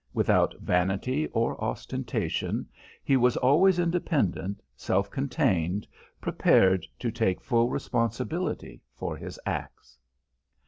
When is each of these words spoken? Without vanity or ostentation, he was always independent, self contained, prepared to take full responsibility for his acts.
Without 0.15 0.55
vanity 0.59 1.27
or 1.27 1.63
ostentation, 1.63 2.67
he 3.03 3.15
was 3.15 3.37
always 3.37 3.77
independent, 3.77 4.63
self 4.75 5.11
contained, 5.11 5.87
prepared 6.19 6.87
to 6.97 7.11
take 7.11 7.39
full 7.39 7.69
responsibility 7.69 8.81
for 8.95 9.15
his 9.15 9.39
acts. 9.45 9.99